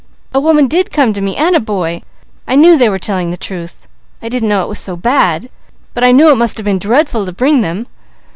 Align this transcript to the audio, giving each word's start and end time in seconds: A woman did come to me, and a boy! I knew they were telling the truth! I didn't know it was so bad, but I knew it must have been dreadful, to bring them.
A 0.33 0.39
woman 0.39 0.65
did 0.67 0.91
come 0.91 1.13
to 1.13 1.21
me, 1.21 1.35
and 1.35 1.55
a 1.55 1.59
boy! 1.59 2.01
I 2.47 2.55
knew 2.55 2.75
they 2.75 2.89
were 2.89 2.97
telling 2.97 3.29
the 3.29 3.37
truth! 3.37 3.87
I 4.19 4.29
didn't 4.29 4.49
know 4.49 4.63
it 4.63 4.67
was 4.69 4.79
so 4.79 4.95
bad, 4.95 5.47
but 5.93 6.03
I 6.03 6.11
knew 6.11 6.31
it 6.31 6.37
must 6.39 6.57
have 6.57 6.65
been 6.65 6.79
dreadful, 6.79 7.23
to 7.23 7.31
bring 7.31 7.61
them. 7.61 7.85